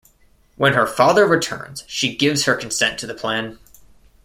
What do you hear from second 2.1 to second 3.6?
gives her consent to the plan.